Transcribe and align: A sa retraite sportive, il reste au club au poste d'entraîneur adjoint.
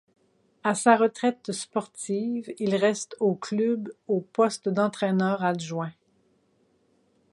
A 0.63 0.73
sa 0.73 0.97
retraite 0.97 1.51
sportive, 1.51 2.51
il 2.57 2.73
reste 2.75 3.15
au 3.19 3.35
club 3.35 3.91
au 4.07 4.19
poste 4.21 4.67
d'entraîneur 4.67 5.43
adjoint. 5.43 5.93